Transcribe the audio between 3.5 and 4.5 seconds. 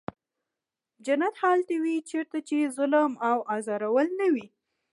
ازارول نه وي.